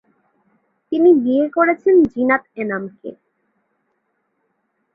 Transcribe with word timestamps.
তিনি 0.91 1.09
বিয়ে 1.23 1.45
করেছেন 1.55 1.95
জিনাত 2.11 2.43
এনামকে। 2.55 3.09